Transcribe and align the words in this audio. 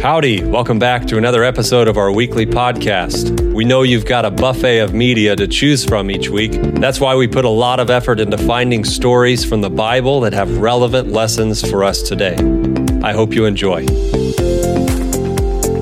Howdy, 0.00 0.44
welcome 0.44 0.78
back 0.78 1.06
to 1.06 1.16
another 1.16 1.42
episode 1.42 1.88
of 1.88 1.96
our 1.96 2.12
weekly 2.12 2.44
podcast. 2.44 3.54
We 3.54 3.64
know 3.64 3.82
you've 3.82 4.04
got 4.04 4.26
a 4.26 4.30
buffet 4.30 4.80
of 4.80 4.92
media 4.92 5.34
to 5.34 5.48
choose 5.48 5.86
from 5.86 6.10
each 6.10 6.28
week. 6.28 6.52
That's 6.52 7.00
why 7.00 7.16
we 7.16 7.26
put 7.26 7.46
a 7.46 7.50
lot 7.50 7.80
of 7.80 7.88
effort 7.88 8.20
into 8.20 8.36
finding 8.36 8.84
stories 8.84 9.42
from 9.42 9.62
the 9.62 9.70
Bible 9.70 10.20
that 10.20 10.34
have 10.34 10.58
relevant 10.58 11.08
lessons 11.08 11.68
for 11.68 11.82
us 11.82 12.02
today. 12.02 12.36
I 13.02 13.14
hope 13.14 13.32
you 13.32 13.46
enjoy. 13.46 13.86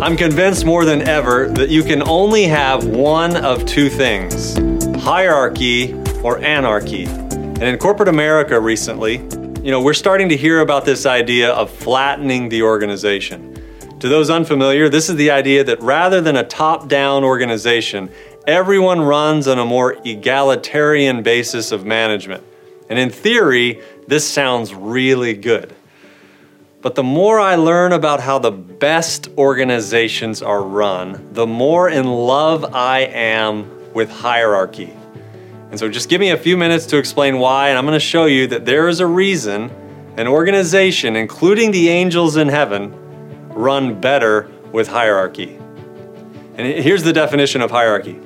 I'm 0.01 0.17
convinced 0.17 0.65
more 0.65 0.85
than 0.85 1.03
ever 1.03 1.49
that 1.49 1.71
you 1.71 1.83
can 1.83 2.07
only 2.09 2.45
have 2.45 2.87
one 2.87 3.37
of 3.37 3.67
two 3.67 3.91
things 3.91 4.57
hierarchy 5.03 5.93
or 6.23 6.39
anarchy. 6.39 7.07
And 7.07 7.65
in 7.65 7.79
corporate 7.79 8.09
America 8.09 8.61
recently, 8.61 9.17
you 9.65 9.73
know, 9.73 9.83
we're 9.83 9.93
starting 9.93 10.29
to 10.29 10.37
hear 10.37 10.61
about 10.61 10.85
this 10.85 11.05
idea 11.05 11.51
of 11.53 11.69
flattening 11.69 12.49
the 12.49 12.63
organization. 12.63 13.54
To 14.05 14.11
those 14.11 14.29
unfamiliar, 14.29 14.91
this 14.91 15.09
is 15.09 15.17
the 15.17 15.31
idea 15.31 15.65
that 15.65 15.81
rather 15.81 16.21
than 16.21 16.37
a 16.37 16.45
top 16.45 16.89
down 16.89 17.25
organization, 17.25 18.11
everyone 18.47 19.01
runs 19.01 19.49
on 19.49 19.59
a 19.59 19.65
more 19.65 19.97
egalitarian 20.05 21.23
basis 21.23 21.73
of 21.73 21.87
management. 21.87 22.45
And 22.91 22.99
in 22.99 23.09
theory, 23.09 23.81
this 24.07 24.29
sounds 24.29 24.75
really 24.75 25.33
good. 25.33 25.75
But 26.83 26.97
the 26.97 27.03
more 27.03 27.41
I 27.41 27.55
learn 27.55 27.93
about 27.93 28.21
how 28.21 28.39
the 28.39 28.51
best 28.51 29.29
organizations 29.39 30.43
are 30.43 30.63
run, 30.63 31.31
the 31.33 31.47
more 31.47 31.89
in 31.89 32.05
love 32.05 32.75
I 32.75 33.05
am 33.07 33.95
with 33.95 34.11
hierarchy. 34.11 34.93
And 35.71 35.79
so 35.79 35.89
just 35.89 36.11
give 36.11 36.21
me 36.21 36.29
a 36.29 36.37
few 36.37 36.59
minutes 36.59 36.85
to 36.89 36.99
explain 36.99 37.39
why, 37.39 37.71
and 37.71 37.79
I'm 37.79 37.87
going 37.87 37.99
to 37.99 38.01
show 38.01 38.27
you 38.27 38.49
that 38.49 38.67
there 38.67 38.87
is 38.87 39.01
a 39.01 39.07
reason 39.07 39.71
an 40.19 40.29
organization, 40.29 41.17
including 41.17 41.71
the 41.73 41.89
angels 41.89 42.37
in 42.37 42.49
heaven, 42.49 42.95
run 43.55 44.01
better 44.01 44.51
with 44.73 44.89
hierarchy. 44.89 45.59
And 46.57 46.67
here's 46.67 47.03
the 47.03 47.13
definition 47.13 47.61
of 47.61 47.71
hierarchy 47.71 48.21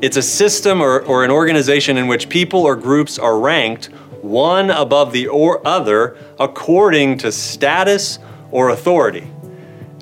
it's 0.00 0.16
a 0.16 0.22
system 0.22 0.80
or, 0.80 1.00
or 1.00 1.24
an 1.24 1.30
organization 1.30 1.96
in 1.96 2.06
which 2.06 2.28
people 2.28 2.64
or 2.64 2.76
groups 2.76 3.18
are 3.18 3.38
ranked 3.38 3.86
one 4.22 4.70
above 4.70 5.12
the 5.12 5.26
or 5.28 5.66
other 5.66 6.16
according 6.38 7.18
to 7.18 7.32
status 7.32 8.18
or 8.50 8.70
authority. 8.70 9.28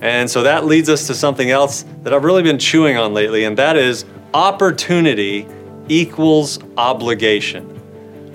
And 0.02 0.30
so 0.30 0.42
that 0.42 0.66
leads 0.66 0.90
us 0.90 1.06
to 1.06 1.14
something 1.14 1.50
else 1.50 1.84
that 2.02 2.12
I've 2.12 2.24
really 2.24 2.42
been 2.42 2.58
chewing 2.58 2.98
on 2.98 3.14
lately, 3.14 3.44
and 3.44 3.56
that 3.56 3.76
is 3.76 4.04
opportunity 4.34 5.48
equals 5.88 6.58
obligation. 6.76 7.72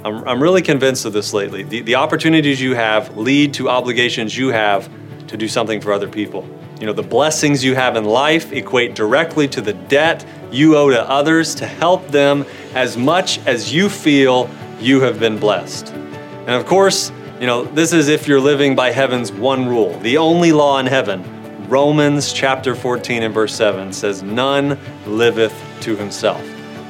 I'm, 0.03 0.27
I'm 0.27 0.41
really 0.41 0.63
convinced 0.63 1.05
of 1.05 1.13
this 1.13 1.33
lately. 1.33 1.61
The, 1.63 1.81
the 1.81 1.95
opportunities 1.95 2.59
you 2.59 2.73
have 2.73 3.15
lead 3.15 3.53
to 3.55 3.69
obligations 3.69 4.35
you 4.35 4.49
have 4.49 4.89
to 5.31 5.37
do 5.37 5.47
something 5.47 5.79
for 5.79 5.93
other 5.93 6.09
people. 6.09 6.45
You 6.81 6.85
know, 6.85 6.91
the 6.93 7.03
blessings 7.03 7.63
you 7.63 7.73
have 7.73 7.95
in 7.95 8.03
life 8.03 8.51
equate 8.51 8.95
directly 8.95 9.47
to 9.47 9.61
the 9.61 9.71
debt 9.71 10.25
you 10.51 10.75
owe 10.75 10.89
to 10.89 11.09
others 11.09 11.55
to 11.55 11.65
help 11.65 12.05
them 12.09 12.45
as 12.75 12.97
much 12.97 13.39
as 13.47 13.73
you 13.73 13.87
feel 13.87 14.49
you 14.81 14.99
have 14.99 15.21
been 15.21 15.39
blessed. 15.39 15.93
And 15.93 16.49
of 16.49 16.65
course, 16.65 17.13
you 17.39 17.47
know, 17.47 17.63
this 17.63 17.93
is 17.93 18.09
if 18.09 18.27
you're 18.27 18.41
living 18.41 18.75
by 18.75 18.91
heaven's 18.91 19.31
one 19.31 19.69
rule, 19.69 19.97
the 19.99 20.17
only 20.17 20.51
law 20.51 20.79
in 20.79 20.85
heaven. 20.85 21.23
Romans 21.69 22.33
chapter 22.33 22.75
14 22.75 23.23
and 23.23 23.33
verse 23.33 23.55
7 23.55 23.93
says, 23.93 24.21
None 24.21 24.77
liveth 25.05 25.55
to 25.81 25.95
himself. 25.95 26.43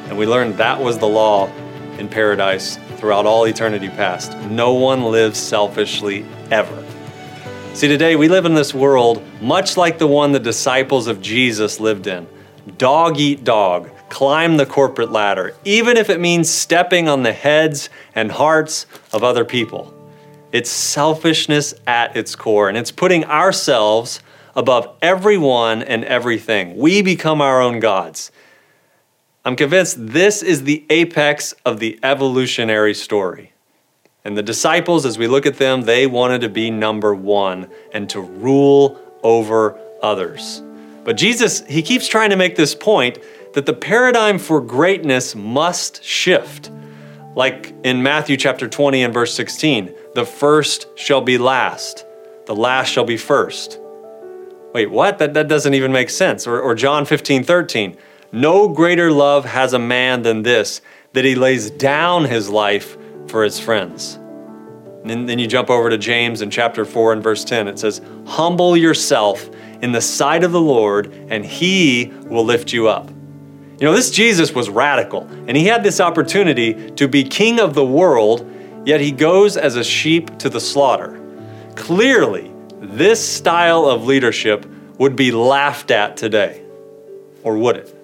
And 0.08 0.17
we 0.17 0.25
learned 0.25 0.58
that 0.58 0.81
was 0.81 0.97
the 0.97 1.08
law 1.08 1.45
in 2.00 2.09
paradise 2.09 2.80
throughout 2.97 3.28
all 3.28 3.45
eternity 3.45 3.89
past. 3.89 4.36
No 4.50 4.73
one 4.73 5.03
lives 5.03 5.38
selfishly 5.38 6.25
ever. 6.50 6.84
See, 7.73 7.88
today 7.88 8.17
we 8.17 8.27
live 8.27 8.45
in 8.45 8.53
this 8.53 8.73
world 8.73 9.23
much 9.41 9.77
like 9.77 9.97
the 9.97 10.05
one 10.05 10.33
the 10.33 10.39
disciples 10.39 11.08
of 11.08 11.22
Jesus 11.22 11.80
lived 11.80 12.05
in. 12.05 12.28
Dog 12.78 13.17
eat 13.17 13.45
dog, 13.45 13.89
climb 14.09 14.57
the 14.57 14.66
corporate 14.66 15.12
ladder, 15.12 15.56
even 15.63 15.95
if 15.95 16.09
it 16.09 16.19
means 16.19 16.50
stepping 16.50 17.07
on 17.07 17.23
the 17.23 17.31
heads 17.31 17.90
and 18.13 18.29
hearts 18.29 18.85
of 19.13 19.23
other 19.23 19.45
people. 19.45 19.91
It's 20.51 20.69
selfishness 20.69 21.73
at 21.88 22.16
its 22.16 22.35
core, 22.35 22.68
and 22.68 22.78
it's 22.78 22.91
putting 22.91 23.23
ourselves 23.23 24.19
above 24.53 24.95
everyone 25.01 25.81
and 25.81 26.03
everything. 26.03 26.75
We 26.78 27.01
become 27.01 27.41
our 27.41 27.62
own 27.62 27.79
gods. 27.79 28.31
I'm 29.45 29.56
convinced 29.56 29.95
this 29.97 30.44
is 30.44 30.66
the 30.66 30.85
apex 30.90 31.53
of 31.66 31.79
the 31.79 31.97
evolutionary 32.03 32.94
story. 32.94 33.53
And 34.23 34.37
the 34.37 34.43
disciples, 34.43 35.05
as 35.05 35.17
we 35.17 35.27
look 35.27 35.45
at 35.45 35.57
them, 35.57 35.81
they 35.81 36.05
wanted 36.05 36.41
to 36.41 36.49
be 36.49 36.69
number 36.69 37.15
one 37.15 37.69
and 37.91 38.09
to 38.11 38.21
rule 38.21 38.99
over 39.23 39.79
others. 40.03 40.61
But 41.03 41.17
Jesus, 41.17 41.65
he 41.65 41.81
keeps 41.81 42.07
trying 42.07 42.29
to 42.29 42.35
make 42.35 42.55
this 42.55 42.75
point 42.75 43.17
that 43.53 43.65
the 43.65 43.73
paradigm 43.73 44.37
for 44.37 44.61
greatness 44.61 45.35
must 45.35 46.03
shift. 46.03 46.69
Like 47.35 47.73
in 47.83 48.03
Matthew 48.03 48.37
chapter 48.37 48.67
20 48.67 49.03
and 49.03 49.13
verse 49.13 49.33
16, 49.33 49.93
the 50.13 50.25
first 50.25 50.88
shall 50.95 51.21
be 51.21 51.38
last, 51.38 52.05
the 52.45 52.55
last 52.55 52.89
shall 52.89 53.05
be 53.05 53.17
first. 53.17 53.79
Wait, 54.73 54.91
what? 54.91 55.17
That, 55.17 55.33
that 55.33 55.47
doesn't 55.47 55.73
even 55.73 55.91
make 55.91 56.09
sense. 56.09 56.45
Or, 56.45 56.59
or 56.61 56.75
John 56.75 57.05
15, 57.05 57.43
13, 57.43 57.97
no 58.31 58.67
greater 58.67 59.11
love 59.11 59.45
has 59.45 59.73
a 59.73 59.79
man 59.79 60.21
than 60.21 60.43
this, 60.43 60.81
that 61.13 61.25
he 61.25 61.35
lays 61.35 61.71
down 61.71 62.25
his 62.25 62.49
life 62.49 62.97
for 63.27 63.43
his 63.43 63.59
friends. 63.59 64.15
And 65.03 65.27
then 65.27 65.39
you 65.39 65.47
jump 65.47 65.69
over 65.69 65.89
to 65.89 65.97
James 65.97 66.41
in 66.41 66.51
chapter 66.51 66.85
4 66.85 67.13
and 67.13 67.23
verse 67.23 67.43
10. 67.43 67.67
It 67.67 67.79
says, 67.79 68.01
Humble 68.25 68.77
yourself 68.77 69.49
in 69.81 69.91
the 69.91 70.01
sight 70.01 70.43
of 70.43 70.51
the 70.51 70.61
Lord, 70.61 71.11
and 71.29 71.43
he 71.43 72.13
will 72.25 72.45
lift 72.45 72.71
you 72.71 72.87
up. 72.87 73.09
You 73.09 73.87
know, 73.87 73.93
this 73.93 74.11
Jesus 74.11 74.53
was 74.53 74.69
radical, 74.69 75.27
and 75.47 75.57
he 75.57 75.65
had 75.65 75.83
this 75.83 75.99
opportunity 75.99 76.91
to 76.91 77.07
be 77.07 77.23
king 77.23 77.59
of 77.59 77.73
the 77.73 77.85
world, 77.85 78.47
yet 78.85 79.01
he 79.01 79.11
goes 79.11 79.57
as 79.57 79.75
a 79.75 79.83
sheep 79.83 80.38
to 80.38 80.49
the 80.49 80.59
slaughter. 80.59 81.19
Clearly, 81.75 82.51
this 82.79 83.27
style 83.27 83.85
of 83.85 84.05
leadership 84.05 84.67
would 84.99 85.15
be 85.15 85.31
laughed 85.31 85.89
at 85.89 86.15
today. 86.15 86.63
Or 87.41 87.57
would 87.57 87.77
it? 87.77 88.00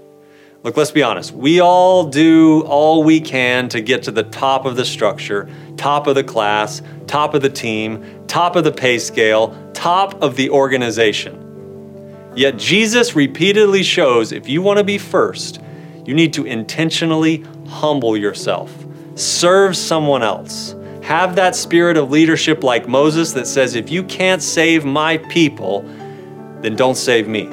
Look, 0.68 0.76
let's 0.76 0.92
be 0.92 1.02
honest. 1.02 1.32
We 1.32 1.62
all 1.62 2.04
do 2.04 2.60
all 2.64 3.02
we 3.02 3.22
can 3.22 3.70
to 3.70 3.80
get 3.80 4.04
to 4.04 4.12
the 4.12 4.24
top 4.24 4.66
of 4.66 4.76
the 4.76 4.84
structure, 4.84 5.50
top 5.78 6.08
of 6.08 6.16
the 6.16 6.26
class, 6.26 6.82
top 7.08 7.34
of 7.34 7.42
the 7.42 7.50
team, 7.50 8.04
top 8.28 8.58
of 8.58 8.66
the 8.66 8.72
pay 8.74 9.00
scale, 9.00 9.58
top 9.72 10.22
of 10.22 10.36
the 10.36 10.50
organization. 10.50 12.34
Yet 12.36 12.58
Jesus 12.58 13.16
repeatedly 13.16 13.82
shows 13.82 14.34
if 14.34 14.50
you 14.50 14.62
want 14.62 14.78
to 14.78 14.84
be 14.84 14.98
first, 14.98 15.62
you 16.06 16.14
need 16.14 16.34
to 16.34 16.44
intentionally 16.44 17.46
humble 17.70 18.18
yourself, 18.18 18.86
serve 19.16 19.78
someone 19.78 20.22
else. 20.22 20.76
Have 21.02 21.38
that 21.38 21.56
spirit 21.56 21.96
of 21.96 22.12
leadership 22.12 22.62
like 22.62 22.90
Moses 22.90 23.32
that 23.32 23.48
says, 23.48 23.76
if 23.76 23.90
you 23.90 24.04
can't 24.04 24.44
save 24.44 24.84
my 24.84 25.16
people, 25.30 25.84
then 26.60 26.76
don't 26.76 26.98
save 26.98 27.30
me 27.30 27.46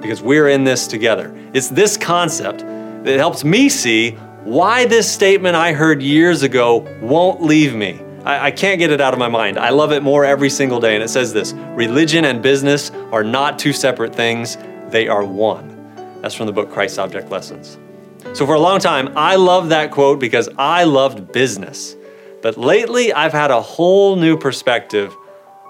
because 0.00 0.20
we're 0.20 0.48
in 0.48 0.64
this 0.64 0.88
together. 0.88 1.38
It's 1.54 1.68
this 1.68 1.98
concept 1.98 2.60
that 3.04 3.18
helps 3.18 3.44
me 3.44 3.68
see 3.68 4.12
why 4.44 4.86
this 4.86 5.10
statement 5.10 5.54
I 5.54 5.72
heard 5.72 6.02
years 6.02 6.42
ago 6.42 6.78
won't 7.02 7.42
leave 7.42 7.74
me. 7.74 8.00
I, 8.24 8.46
I, 8.46 8.50
can't 8.50 8.78
get 8.78 8.90
it 8.90 9.00
out 9.00 9.12
of 9.12 9.18
my 9.18 9.28
mind. 9.28 9.58
I 9.58 9.70
love 9.70 9.92
it 9.92 10.02
more 10.02 10.24
every 10.24 10.48
single 10.48 10.80
day. 10.80 10.94
And 10.94 11.04
it 11.04 11.08
says 11.08 11.32
this 11.32 11.52
religion 11.52 12.24
and 12.24 12.42
business 12.42 12.90
are 13.10 13.22
not 13.22 13.58
two 13.58 13.72
separate 13.72 14.14
things, 14.14 14.56
they 14.88 15.08
are 15.08 15.24
one. 15.24 15.68
That's 16.22 16.34
from 16.34 16.46
the 16.46 16.52
book 16.52 16.70
Christ 16.70 16.98
Object 16.98 17.30
Lessons. 17.30 17.78
So, 18.32 18.46
for 18.46 18.54
a 18.54 18.60
long 18.60 18.78
time, 18.78 19.12
I 19.16 19.36
loved 19.36 19.70
that 19.70 19.90
quote 19.90 20.20
because 20.20 20.48
I 20.56 20.84
loved 20.84 21.32
business. 21.32 21.96
But 22.40 22.56
lately, 22.56 23.12
I've 23.12 23.32
had 23.32 23.50
a 23.50 23.60
whole 23.60 24.16
new 24.16 24.38
perspective 24.38 25.14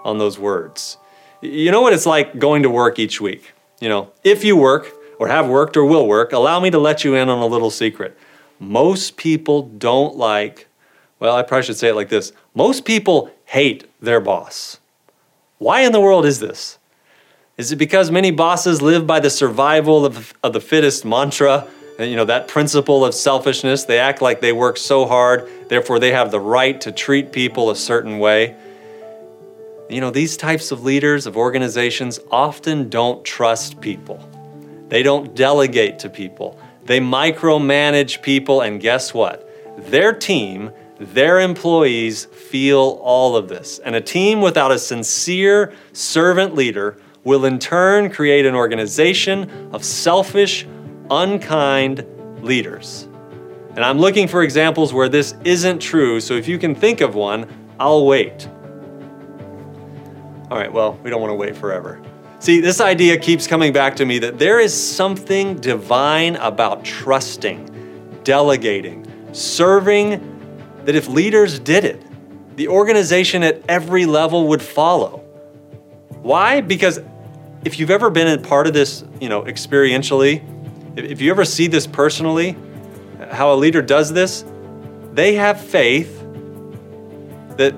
on 0.05 0.19
those 0.19 0.39
words. 0.39 0.99
You 1.41 1.71
know 1.71 1.81
what 1.81 1.93
it's 1.93 2.07
like 2.07 2.39
going 2.39 2.63
to 2.63 2.71
work 2.71 2.99
each 2.99 3.21
week? 3.21 3.53
You 3.81 3.89
know, 3.89 4.13
if 4.23 4.45
you 4.45 4.57
work 4.57 4.93
or 5.23 5.29
have 5.29 5.49
worked 5.49 5.77
or 5.77 5.85
will 5.85 6.09
work, 6.09 6.33
allow 6.33 6.59
me 6.59 6.69
to 6.69 6.81
let 6.81 7.05
you 7.05 7.15
in 7.15 7.29
on 7.29 7.39
a 7.39 7.47
little 7.47 7.71
secret. 7.71 8.19
Most 8.59 9.17
people 9.17 9.63
don't 9.63 10.17
like, 10.17 10.67
well, 11.21 11.37
I 11.37 11.45
probably 11.45 11.63
should 11.63 11.77
say 11.77 11.91
it 11.91 11.95
like 11.95 12.09
this 12.09 12.33
most 12.57 12.85
people 12.85 13.31
hate 13.45 13.89
their 14.01 14.19
boss. 14.19 14.81
Why 15.59 15.83
in 15.83 15.93
the 15.93 16.01
world 16.01 16.27
is 16.27 16.41
this? 16.41 16.77
Is 17.57 17.71
it 17.71 17.77
because 17.77 18.11
many 18.11 18.33
bosses 18.33 18.83
live 18.83 19.07
by 19.07 19.21
the 19.21 19.31
survival 19.31 20.05
of, 20.05 20.35
of 20.43 20.55
the 20.55 20.61
fittest 20.61 21.05
mantra? 21.05 21.69
And, 22.01 22.11
you 22.11 22.17
know, 22.17 22.25
that 22.25 22.49
principle 22.49 23.05
of 23.05 23.15
selfishness. 23.15 23.85
They 23.85 24.01
act 24.01 24.23
like 24.23 24.41
they 24.41 24.53
work 24.53 24.77
so 24.77 25.07
hard, 25.07 25.49
therefore, 25.69 26.01
they 26.01 26.11
have 26.11 26.33
the 26.33 26.41
right 26.41 26.81
to 26.81 26.91
treat 26.91 27.31
people 27.31 27.71
a 27.71 27.77
certain 27.77 28.19
way. 28.19 28.57
You 29.89 30.01
know, 30.01 30.11
these 30.11 30.37
types 30.37 30.73
of 30.73 30.83
leaders 30.83 31.27
of 31.27 31.37
organizations 31.37 32.19
often 32.33 32.89
don't 32.89 33.25
trust 33.25 33.81
people. 33.81 34.32
They 34.93 35.03
don't 35.03 35.35
delegate 35.35 35.99
to 36.01 36.11
people. 36.11 36.59
They 36.85 37.01
micromanage 37.01 38.21
people, 38.21 38.61
and 38.61 38.79
guess 38.79 39.15
what? 39.15 39.49
Their 39.91 40.13
team, 40.13 40.71
their 41.01 41.41
employees 41.41 42.27
feel 42.27 43.01
all 43.03 43.35
of 43.35 43.49
this. 43.49 43.79
And 43.79 43.97
a 43.97 44.03
team 44.03 44.43
without 44.43 44.71
a 44.71 44.79
sincere 44.79 45.73
servant 45.95 46.55
leader 46.55 46.99
will 47.25 47.47
in 47.47 47.59
turn 47.59 48.11
create 48.11 48.45
an 48.45 48.55
organization 48.55 49.71
of 49.73 49.83
selfish, 49.83 50.67
unkind 51.11 52.05
leaders. 52.43 53.09
And 53.75 53.83
I'm 53.83 53.99
looking 53.99 54.29
for 54.29 54.43
examples 54.43 54.93
where 54.93 55.09
this 55.09 55.35
isn't 55.43 55.79
true, 55.79 56.21
so 56.21 56.35
if 56.35 56.47
you 56.47 56.59
can 56.59 56.75
think 56.75 57.01
of 57.01 57.15
one, 57.15 57.47
I'll 57.81 58.05
wait. 58.05 58.47
All 60.51 60.59
right, 60.59 60.71
well, 60.71 60.99
we 61.03 61.09
don't 61.09 61.23
want 61.23 61.31
to 61.31 61.37
wait 61.37 61.57
forever. 61.57 61.99
See, 62.43 62.61
this 62.61 62.81
idea 62.81 63.19
keeps 63.19 63.47
coming 63.47 63.73
back 63.73 63.95
to 63.95 64.05
me 64.05 64.19
that 64.19 64.37
there 64.37 64.59
is 64.59 64.75
something 64.75 65.61
divine 65.61 66.35
about 66.35 66.85
trusting, 66.85 68.21
delegating, 68.25 69.07
serving, 69.31 70.19
that 70.85 70.97
if 70.97 71.07
leaders 71.07 71.61
did 71.61 71.85
it, 71.85 72.03
the 72.57 72.67
organization 72.67 73.45
at 73.45 73.63
every 73.69 74.07
level 74.07 74.49
would 74.49 74.61
follow. 74.61 75.19
Why? 76.23 76.63
Because 76.63 76.99
if 77.65 77.79
you've 77.79 77.93
ever 77.93 78.11
been 78.11 78.27
a 78.27 78.43
part 78.43 78.67
of 78.67 78.75
this, 78.75 79.05
you 79.21 79.29
know, 79.29 79.43
experientially, 79.43 80.43
if 80.97 81.21
you 81.21 81.31
ever 81.31 81.45
see 81.45 81.69
this 81.69 81.87
personally, 81.87 82.57
how 83.31 83.53
a 83.53 83.55
leader 83.55 83.83
does 83.83 84.13
this, 84.13 84.45
they 85.13 85.37
have 85.37 85.61
faith 85.61 86.19
that 87.57 87.73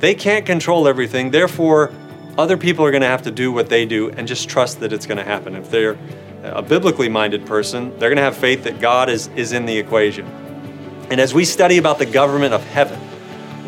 they 0.00 0.16
can't 0.16 0.44
control 0.44 0.88
everything. 0.88 1.30
Therefore, 1.30 1.92
other 2.38 2.56
people 2.56 2.84
are 2.84 2.92
going 2.92 3.02
to 3.02 3.08
have 3.08 3.22
to 3.22 3.32
do 3.32 3.50
what 3.50 3.68
they 3.68 3.84
do 3.84 4.10
and 4.10 4.28
just 4.28 4.48
trust 4.48 4.78
that 4.78 4.92
it's 4.92 5.06
going 5.06 5.18
to 5.18 5.24
happen. 5.24 5.56
If 5.56 5.70
they're 5.70 5.98
a 6.44 6.62
biblically 6.62 7.08
minded 7.08 7.44
person, 7.44 7.90
they're 7.98 8.08
going 8.08 8.16
to 8.16 8.22
have 8.22 8.36
faith 8.36 8.62
that 8.62 8.80
God 8.80 9.10
is, 9.10 9.26
is 9.34 9.52
in 9.52 9.66
the 9.66 9.76
equation. 9.76 10.24
And 11.10 11.20
as 11.20 11.34
we 11.34 11.44
study 11.44 11.78
about 11.78 11.98
the 11.98 12.06
government 12.06 12.54
of 12.54 12.62
heaven, 12.62 13.00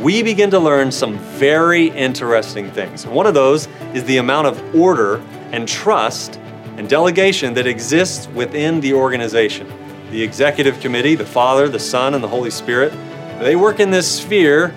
we 0.00 0.22
begin 0.22 0.50
to 0.52 0.60
learn 0.60 0.92
some 0.92 1.18
very 1.18 1.88
interesting 1.88 2.70
things. 2.70 3.04
One 3.04 3.26
of 3.26 3.34
those 3.34 3.66
is 3.92 4.04
the 4.04 4.18
amount 4.18 4.46
of 4.46 4.74
order 4.74 5.16
and 5.50 5.66
trust 5.66 6.36
and 6.76 6.88
delegation 6.88 7.54
that 7.54 7.66
exists 7.66 8.28
within 8.28 8.80
the 8.80 8.94
organization. 8.94 9.70
The 10.12 10.22
executive 10.22 10.78
committee, 10.78 11.16
the 11.16 11.26
Father, 11.26 11.68
the 11.68 11.80
Son, 11.80 12.14
and 12.14 12.22
the 12.22 12.28
Holy 12.28 12.50
Spirit, 12.50 12.92
they 13.40 13.56
work 13.56 13.80
in 13.80 13.90
this 13.90 14.20
sphere, 14.20 14.72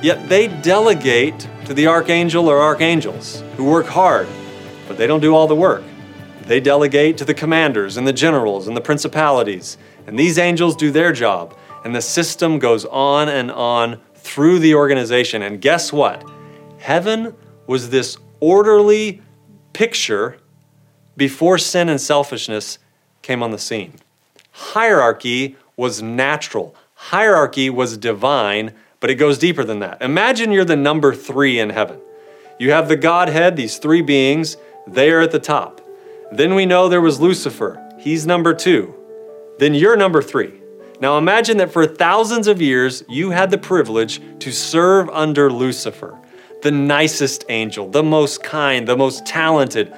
yet 0.00 0.26
they 0.30 0.48
delegate 0.48 1.46
to 1.64 1.74
the 1.74 1.86
archangel 1.86 2.48
or 2.48 2.60
archangels 2.60 3.42
who 3.56 3.64
work 3.64 3.86
hard, 3.86 4.28
but 4.86 4.98
they 4.98 5.06
don't 5.06 5.20
do 5.20 5.34
all 5.34 5.46
the 5.46 5.54
work. 5.54 5.82
They 6.42 6.60
delegate 6.60 7.16
to 7.18 7.24
the 7.24 7.32
commanders 7.32 7.96
and 7.96 8.06
the 8.06 8.12
generals 8.12 8.68
and 8.68 8.76
the 8.76 8.82
principalities, 8.82 9.78
and 10.06 10.18
these 10.18 10.38
angels 10.38 10.76
do 10.76 10.90
their 10.90 11.12
job, 11.12 11.56
and 11.84 11.94
the 11.94 12.02
system 12.02 12.58
goes 12.58 12.84
on 12.84 13.28
and 13.28 13.50
on 13.50 14.00
through 14.14 14.58
the 14.58 14.74
organization. 14.74 15.42
And 15.42 15.60
guess 15.60 15.92
what? 15.92 16.28
Heaven 16.78 17.34
was 17.66 17.88
this 17.90 18.18
orderly 18.40 19.22
picture 19.72 20.38
before 21.16 21.56
sin 21.56 21.88
and 21.88 22.00
selfishness 22.00 22.78
came 23.22 23.42
on 23.42 23.52
the 23.52 23.58
scene. 23.58 23.94
Hierarchy 24.50 25.56
was 25.76 26.02
natural, 26.02 26.74
hierarchy 26.94 27.70
was 27.70 27.96
divine, 27.96 28.74
but 29.04 29.10
it 29.10 29.16
goes 29.16 29.36
deeper 29.36 29.64
than 29.64 29.80
that. 29.80 30.00
Imagine 30.00 30.50
you're 30.50 30.64
the 30.64 30.74
number 30.74 31.14
three 31.14 31.58
in 31.58 31.68
heaven. 31.68 32.00
You 32.58 32.70
have 32.70 32.88
the 32.88 32.96
Godhead, 32.96 33.54
these 33.54 33.76
three 33.76 34.00
beings, 34.00 34.56
they 34.86 35.10
are 35.10 35.20
at 35.20 35.30
the 35.30 35.38
top. 35.38 35.82
Then 36.32 36.54
we 36.54 36.64
know 36.64 36.88
there 36.88 37.02
was 37.02 37.20
Lucifer, 37.20 37.86
he's 37.98 38.26
number 38.26 38.54
two. 38.54 38.94
Then 39.58 39.74
you're 39.74 39.94
number 39.94 40.22
three. 40.22 40.54
Now 41.02 41.18
imagine 41.18 41.58
that 41.58 41.70
for 41.70 41.84
thousands 41.84 42.46
of 42.46 42.62
years 42.62 43.04
you 43.06 43.28
had 43.28 43.50
the 43.50 43.58
privilege 43.58 44.22
to 44.38 44.50
serve 44.50 45.10
under 45.10 45.52
Lucifer, 45.52 46.18
the 46.62 46.70
nicest 46.70 47.44
angel, 47.50 47.90
the 47.90 48.02
most 48.02 48.42
kind, 48.42 48.88
the 48.88 48.96
most 48.96 49.26
talented. 49.26 49.92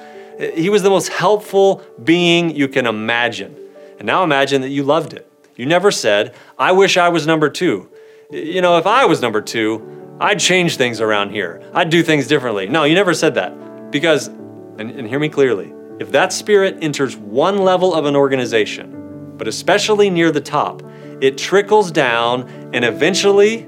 He 0.53 0.69
was 0.69 0.83
the 0.83 0.89
most 0.89 1.07
helpful 1.07 1.81
being 2.03 2.53
you 2.53 2.67
can 2.67 2.85
imagine. 2.85 3.55
And 3.99 4.05
now 4.05 4.25
imagine 4.25 4.63
that 4.63 4.69
you 4.69 4.83
loved 4.83 5.13
it. 5.13 5.31
You 5.55 5.65
never 5.65 5.91
said, 5.91 6.35
I 6.59 6.73
wish 6.73 6.97
I 6.97 7.07
was 7.07 7.25
number 7.25 7.49
two. 7.49 7.89
You 8.29 8.59
know, 8.59 8.77
if 8.77 8.85
I 8.85 9.05
was 9.05 9.21
number 9.21 9.39
two, 9.41 10.17
I'd 10.19 10.37
change 10.37 10.75
things 10.75 10.99
around 10.99 11.29
here. 11.29 11.61
I'd 11.73 11.89
do 11.89 12.03
things 12.03 12.27
differently. 12.27 12.67
No, 12.67 12.83
you 12.83 12.93
never 12.93 13.13
said 13.13 13.35
that. 13.35 13.89
Because, 13.89 14.27
and, 14.27 14.91
and 14.91 15.07
hear 15.07 15.17
me 15.17 15.29
clearly, 15.29 15.73
if 16.01 16.11
that 16.11 16.33
spirit 16.33 16.77
enters 16.81 17.15
one 17.15 17.59
level 17.59 17.95
of 17.95 18.05
an 18.05 18.17
organization, 18.17 19.35
but 19.37 19.47
especially 19.47 20.09
near 20.09 20.29
the 20.29 20.41
top, 20.41 20.83
it 21.21 21.37
trickles 21.37 21.89
down, 21.89 22.49
and 22.73 22.83
eventually 22.83 23.65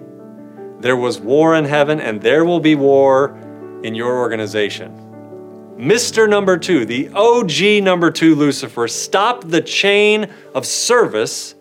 there 0.82 0.98
was 0.98 1.22
war 1.22 1.56
in 1.56 1.64
heaven, 1.64 2.02
and 2.02 2.22
there 2.22 2.44
will 2.44 2.60
be 2.60 2.76
war 2.76 3.38
in 3.84 3.96
your 3.96 4.20
organization. 4.20 4.94
Mr. 5.78 6.28
Number 6.28 6.58
Two, 6.58 6.84
the 6.84 7.08
OG 7.14 7.82
Number 7.82 8.12
Two 8.12 8.36
Lucifer, 8.36 8.90
stopped 8.90 9.50
the 9.50 9.62
chain 9.62 10.30
of 10.54 10.66
service 10.66 11.56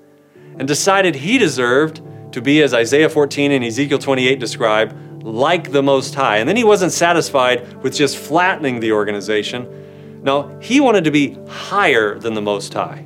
and 0.58 0.66
decided 0.66 1.14
he 1.14 1.38
deserved 1.38 2.02
to 2.38 2.42
be, 2.42 2.62
as 2.62 2.72
Isaiah 2.72 3.08
14 3.08 3.52
and 3.52 3.64
Ezekiel 3.64 3.98
28 3.98 4.38
describe, 4.38 5.22
like 5.22 5.72
the 5.72 5.82
Most 5.82 6.14
High. 6.14 6.38
And 6.38 6.48
then 6.48 6.56
he 6.56 6.64
wasn't 6.64 6.92
satisfied 6.92 7.82
with 7.82 7.94
just 7.94 8.16
flattening 8.16 8.80
the 8.80 8.92
organization. 8.92 10.22
No, 10.22 10.58
he 10.60 10.80
wanted 10.80 11.04
to 11.04 11.10
be 11.10 11.36
higher 11.48 12.18
than 12.18 12.34
the 12.34 12.42
Most 12.42 12.72
High. 12.72 13.04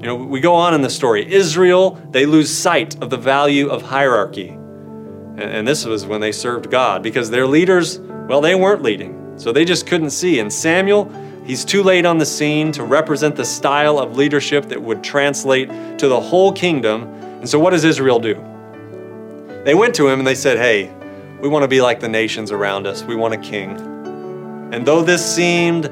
You 0.00 0.06
know, 0.06 0.16
we 0.16 0.40
go 0.40 0.54
on 0.54 0.72
in 0.74 0.80
the 0.80 0.90
story. 0.90 1.30
Israel, 1.30 2.00
they 2.10 2.24
lose 2.26 2.50
sight 2.50 3.00
of 3.02 3.10
the 3.10 3.18
value 3.18 3.68
of 3.68 3.82
hierarchy. 3.82 4.48
And 4.48 5.66
this 5.66 5.84
was 5.84 6.06
when 6.06 6.20
they 6.20 6.32
served 6.32 6.70
God 6.70 7.02
because 7.02 7.30
their 7.30 7.46
leaders, 7.46 7.98
well, 7.98 8.40
they 8.40 8.54
weren't 8.54 8.82
leading. 8.82 9.38
So 9.38 9.52
they 9.52 9.64
just 9.64 9.86
couldn't 9.86 10.10
see. 10.10 10.38
And 10.38 10.52
Samuel, 10.52 11.10
he's 11.44 11.64
too 11.64 11.82
late 11.82 12.06
on 12.06 12.18
the 12.18 12.26
scene 12.26 12.72
to 12.72 12.82
represent 12.82 13.36
the 13.36 13.44
style 13.44 13.98
of 13.98 14.16
leadership 14.16 14.66
that 14.68 14.80
would 14.80 15.04
translate 15.04 15.68
to 15.98 16.08
the 16.08 16.20
whole 16.20 16.52
kingdom. 16.52 17.02
And 17.40 17.48
so 17.48 17.58
what 17.58 17.70
does 17.70 17.84
Israel 17.84 18.20
do? 18.20 18.34
They 19.64 19.74
went 19.74 19.94
to 19.96 20.08
him 20.08 20.20
and 20.20 20.26
they 20.26 20.34
said, 20.34 20.56
Hey, 20.56 20.92
we 21.40 21.48
want 21.48 21.64
to 21.64 21.68
be 21.68 21.80
like 21.80 22.00
the 22.00 22.08
nations 22.08 22.52
around 22.52 22.86
us. 22.86 23.02
We 23.02 23.16
want 23.16 23.34
a 23.34 23.38
king. 23.38 23.70
And 24.72 24.86
though 24.86 25.02
this 25.02 25.24
seemed 25.34 25.90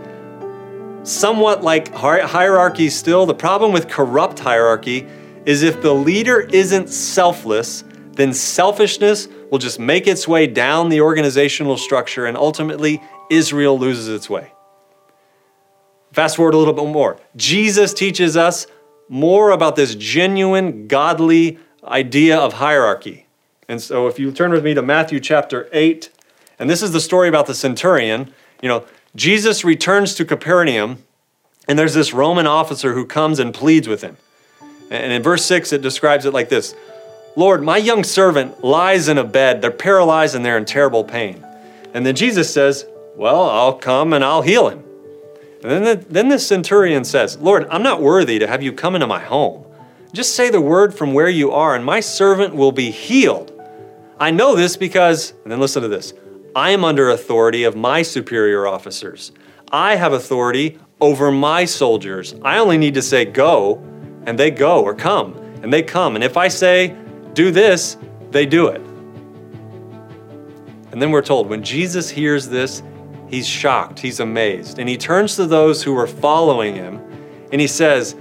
somewhat 1.09 1.63
like 1.63 1.93
hierarchy 1.93 2.91
still. 2.91 3.27
The 3.27 3.35
problem 3.35 3.73
with 3.73 3.89
corrupt 3.89 4.39
hierarchy 4.39 5.07
is 5.47 5.63
if 5.63 5.81
the 5.81 5.95
leader 5.95 6.41
isn't 6.41 6.89
selfless, 6.89 7.85
then 8.13 8.35
selfishness 8.35 9.29
will 9.51 9.59
just 9.59 9.79
make 9.79 10.07
its 10.07 10.29
way 10.29 10.47
down 10.47 10.89
the 10.89 11.01
organizational 11.01 11.77
structure 11.77 12.27
and 12.27 12.37
ultimately 12.37 13.03
Israel 13.31 13.79
loses 13.79 14.09
its 14.09 14.29
way. 14.29 14.53
Fast 16.13 16.37
forward 16.37 16.55
a 16.55 16.59
little 16.59 16.75
bit 16.75 16.87
more. 16.87 17.19
Jesus 17.37 17.95
teaches 17.95 18.37
us 18.37 18.67
more 19.09 19.51
about 19.51 19.77
this 19.77 19.95
genuine, 19.95 20.87
godly 20.87 21.59
idea 21.85 22.39
of 22.39 22.55
hierarchy. 22.55 23.27
And 23.69 23.81
so 23.81 24.07
if 24.07 24.19
you 24.19 24.33
turn 24.33 24.51
with 24.51 24.65
me 24.65 24.75
to 24.75 24.83
Matthew 24.83 25.21
chapter 25.21 25.69
8, 25.73 26.11
and 26.59 26.69
this 26.69 26.83
is 26.83 26.93
the 26.93 27.01
story 27.01 27.29
about 27.29 27.47
the 27.47 27.55
centurion, 27.55 28.33
you 28.63 28.69
know, 28.69 28.85
Jesus 29.15 29.65
returns 29.65 30.15
to 30.15 30.25
Capernaum, 30.25 31.05
and 31.69 31.79
there's 31.79 31.95
this 31.95 32.13
Roman 32.13 32.47
officer 32.47 32.95
who 32.95 33.07
comes 33.07 33.39
and 33.39 33.53
pleads 33.53 33.89
with 33.89 34.03
him. 34.03 34.17
And 34.91 35.13
in 35.13 35.23
verse 35.23 35.45
6, 35.45 35.73
it 35.73 35.83
describes 35.83 36.25
it 36.25 36.33
like 36.33 36.49
this 36.49 36.75
Lord, 37.37 37.63
my 37.63 37.77
young 37.77 38.05
servant 38.05 38.65
lies 38.65 39.09
in 39.09 39.19
a 39.19 39.25
bed. 39.25 39.63
They're 39.63 39.71
paralyzed 39.71 40.35
and 40.35 40.45
they're 40.45 40.59
in 40.59 40.65
terrible 40.65 41.05
pain. 41.05 41.45
And 41.95 42.05
then 42.05 42.17
Jesus 42.17 42.53
says, 42.53 42.87
Well, 43.17 43.43
I'll 43.43 43.75
come 43.75 44.13
and 44.13 44.25
I'll 44.25 44.43
heal 44.43 44.69
him. 44.69 44.83
And 45.63 45.71
then 45.71 45.85
the, 45.85 46.05
then 46.09 46.29
the 46.29 46.39
centurion 46.39 47.05
says, 47.05 47.37
Lord, 47.39 47.67
I'm 47.71 47.83
not 47.83 48.01
worthy 48.01 48.39
to 48.39 48.47
have 48.47 48.63
you 48.63 48.73
come 48.73 48.95
into 48.95 49.07
my 49.07 49.21
home. 49.21 49.65
Just 50.13 50.35
say 50.35 50.51
the 50.51 50.61
word 50.61 50.95
from 50.95 51.13
where 51.15 51.29
you 51.29 51.51
are, 51.51 51.75
and 51.75 51.85
my 51.85 52.01
servant 52.01 52.55
will 52.55 52.73
be 52.73 52.91
healed. 52.91 53.53
I 54.21 54.31
know 54.31 54.55
this 54.55 54.77
because, 54.77 55.33
and 55.43 55.53
then 55.53 55.61
listen 55.61 55.83
to 55.83 55.89
this 55.89 56.13
I 56.55 56.71
am 56.71 56.85
under 56.85 57.11
authority 57.11 57.65
of 57.65 57.77
my 57.77 58.03
superior 58.03 58.67
officers. 58.67 59.33
I 59.71 59.97
have 59.97 60.13
authority 60.13 60.79
over 61.01 61.31
my 61.31 61.65
soldiers. 61.65 62.35
I 62.43 62.59
only 62.59 62.79
need 62.79 62.95
to 62.95 63.03
say 63.03 63.25
go, 63.25 63.77
and 64.27 64.39
they 64.39 64.51
go, 64.51 64.83
or 64.83 64.95
come, 64.95 65.35
and 65.63 65.73
they 65.73 65.83
come. 65.83 66.15
And 66.15 66.25
if 66.25 66.37
I 66.37 66.49
say 66.49 66.97
do 67.35 67.51
this, 67.51 67.97
they 68.31 68.47
do 68.47 68.69
it. 68.69 68.81
And 70.91 71.03
then 71.03 71.11
we're 71.11 71.23
told 71.23 71.49
when 71.49 71.63
Jesus 71.63 72.09
hears 72.09 72.49
this, 72.49 72.83
he's 73.29 73.47
shocked, 73.47 73.99
he's 73.99 74.21
amazed, 74.21 74.79
and 74.79 74.89
he 74.89 74.97
turns 74.97 75.37
to 75.37 75.47
those 75.47 75.83
who 75.83 75.95
were 75.95 76.07
following 76.07 76.75
him 76.75 77.01
and 77.53 77.61
he 77.61 77.67
says, 77.67 78.15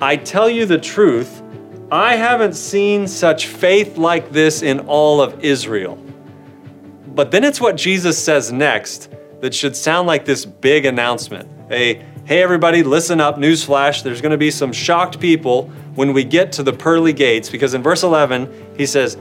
I 0.00 0.16
tell 0.16 0.48
you 0.50 0.66
the 0.66 0.78
truth, 0.78 1.42
I 1.90 2.16
haven't 2.16 2.54
seen 2.54 3.06
such 3.06 3.46
faith 3.46 3.96
like 3.96 4.30
this 4.30 4.62
in 4.62 4.80
all 4.80 5.20
of 5.20 5.44
Israel. 5.44 5.98
But 7.08 7.30
then 7.30 7.44
it's 7.44 7.60
what 7.60 7.76
Jesus 7.76 8.22
says 8.22 8.52
next 8.52 9.10
that 9.40 9.54
should 9.54 9.76
sound 9.76 10.06
like 10.06 10.24
this 10.24 10.44
big 10.44 10.84
announcement. 10.84 11.48
A, 11.70 11.94
hey 12.24 12.42
everybody, 12.42 12.82
listen 12.82 13.20
up, 13.20 13.36
newsflash, 13.36 14.02
there's 14.02 14.20
going 14.20 14.32
to 14.32 14.38
be 14.38 14.50
some 14.50 14.72
shocked 14.72 15.20
people 15.20 15.68
when 15.94 16.12
we 16.12 16.24
get 16.24 16.50
to 16.52 16.62
the 16.62 16.72
pearly 16.72 17.12
gates, 17.12 17.48
because 17.48 17.74
in 17.74 17.82
verse 17.82 18.02
11, 18.02 18.74
he 18.76 18.86
says, 18.86 19.16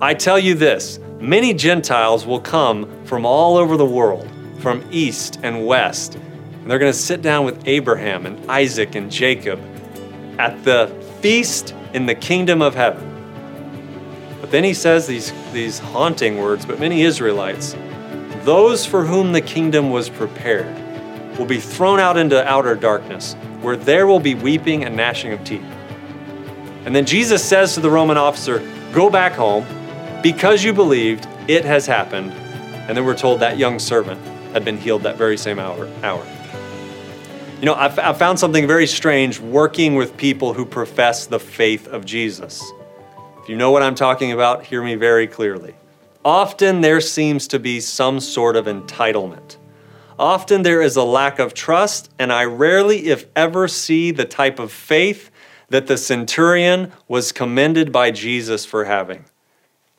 I 0.00 0.14
tell 0.14 0.38
you 0.38 0.54
this 0.54 0.98
many 1.20 1.54
Gentiles 1.54 2.26
will 2.26 2.40
come 2.40 3.04
from 3.04 3.24
all 3.24 3.56
over 3.56 3.76
the 3.76 3.86
world, 3.86 4.28
from 4.66 4.84
east 4.90 5.38
and 5.44 5.64
west. 5.64 6.16
And 6.16 6.68
they're 6.68 6.80
going 6.80 6.90
to 6.90 6.98
sit 6.98 7.22
down 7.22 7.44
with 7.44 7.68
Abraham 7.68 8.26
and 8.26 8.50
Isaac 8.50 8.96
and 8.96 9.12
Jacob 9.12 9.60
at 10.40 10.64
the 10.64 10.88
feast 11.20 11.72
in 11.94 12.06
the 12.06 12.16
kingdom 12.16 12.62
of 12.62 12.74
heaven. 12.74 13.08
But 14.40 14.50
then 14.50 14.64
he 14.64 14.74
says 14.74 15.06
these, 15.06 15.32
these 15.52 15.78
haunting 15.78 16.38
words, 16.38 16.66
but 16.66 16.80
many 16.80 17.02
Israelites, 17.02 17.76
those 18.42 18.84
for 18.84 19.04
whom 19.04 19.30
the 19.30 19.40
kingdom 19.40 19.90
was 19.90 20.08
prepared, 20.08 20.66
will 21.38 21.46
be 21.46 21.60
thrown 21.60 22.00
out 22.00 22.16
into 22.16 22.44
outer 22.44 22.74
darkness, 22.74 23.34
where 23.60 23.76
there 23.76 24.08
will 24.08 24.18
be 24.18 24.34
weeping 24.34 24.82
and 24.82 24.96
gnashing 24.96 25.32
of 25.32 25.44
teeth. 25.44 25.62
And 26.84 26.92
then 26.92 27.06
Jesus 27.06 27.44
says 27.44 27.74
to 27.74 27.80
the 27.80 27.90
Roman 27.90 28.16
officer, 28.16 28.68
Go 28.92 29.10
back 29.10 29.34
home. 29.34 29.64
Because 30.24 30.64
you 30.64 30.72
believed, 30.72 31.28
it 31.46 31.64
has 31.64 31.86
happened. 31.86 32.32
And 32.32 32.96
then 32.96 33.04
we're 33.04 33.16
told 33.16 33.38
that 33.38 33.58
young 33.58 33.78
servant 33.78 34.20
had 34.56 34.64
been 34.64 34.78
healed 34.78 35.02
that 35.02 35.18
very 35.18 35.36
same 35.36 35.58
hour. 35.58 35.86
hour. 36.02 36.26
You 37.60 37.66
know, 37.66 37.74
I've 37.74 38.16
found 38.16 38.38
something 38.38 38.66
very 38.66 38.86
strange 38.86 39.38
working 39.38 39.96
with 39.96 40.16
people 40.16 40.54
who 40.54 40.64
profess 40.64 41.26
the 41.26 41.38
faith 41.38 41.86
of 41.88 42.06
Jesus. 42.06 42.64
If 43.42 43.50
you 43.50 43.56
know 43.56 43.70
what 43.70 43.82
I'm 43.82 43.94
talking 43.94 44.32
about, 44.32 44.64
hear 44.64 44.82
me 44.82 44.94
very 44.94 45.26
clearly. 45.26 45.74
Often 46.24 46.80
there 46.80 47.02
seems 47.02 47.46
to 47.48 47.58
be 47.58 47.80
some 47.80 48.18
sort 48.18 48.56
of 48.56 48.64
entitlement. 48.64 49.58
Often 50.18 50.62
there 50.62 50.80
is 50.80 50.96
a 50.96 51.02
lack 51.02 51.38
of 51.38 51.52
trust, 51.52 52.10
and 52.18 52.32
I 52.32 52.46
rarely, 52.46 53.08
if 53.08 53.26
ever, 53.36 53.68
see 53.68 54.10
the 54.10 54.24
type 54.24 54.58
of 54.58 54.72
faith 54.72 55.30
that 55.68 55.86
the 55.86 55.98
centurion 55.98 56.92
was 57.08 57.30
commended 57.30 57.92
by 57.92 58.10
Jesus 58.10 58.64
for 58.64 58.86
having. 58.86 59.26